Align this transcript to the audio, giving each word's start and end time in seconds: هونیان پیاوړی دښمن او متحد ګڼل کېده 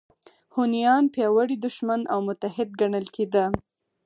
هونیان 0.55 1.03
پیاوړی 1.13 1.55
دښمن 1.65 2.01
او 2.13 2.19
متحد 2.27 2.69
ګڼل 2.81 3.05
کېده 3.15 3.45